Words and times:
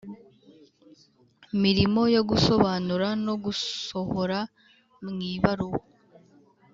mirimo 1.63 2.01
yo 2.15 2.21
gusobanura 2.29 3.07
no 3.25 3.33
gusohora 3.43 4.39
mwibaruwa 5.07 5.81